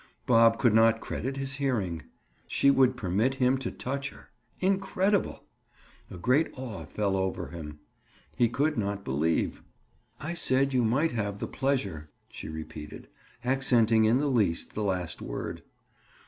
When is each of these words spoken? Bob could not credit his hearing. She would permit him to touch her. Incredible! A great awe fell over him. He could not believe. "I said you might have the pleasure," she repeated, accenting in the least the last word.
Bob 0.25 0.57
could 0.57 0.73
not 0.73 0.99
credit 0.99 1.37
his 1.37 1.57
hearing. 1.57 2.01
She 2.47 2.71
would 2.71 2.97
permit 2.97 3.35
him 3.35 3.59
to 3.59 3.69
touch 3.69 4.09
her. 4.09 4.29
Incredible! 4.59 5.43
A 6.09 6.17
great 6.17 6.49
awe 6.57 6.85
fell 6.85 7.15
over 7.15 7.49
him. 7.49 7.77
He 8.35 8.49
could 8.49 8.79
not 8.79 9.05
believe. 9.05 9.61
"I 10.19 10.33
said 10.33 10.73
you 10.73 10.83
might 10.83 11.11
have 11.11 11.37
the 11.37 11.45
pleasure," 11.47 12.09
she 12.31 12.49
repeated, 12.49 13.09
accenting 13.45 14.05
in 14.05 14.17
the 14.17 14.25
least 14.25 14.73
the 14.73 14.81
last 14.81 15.21
word. 15.21 15.61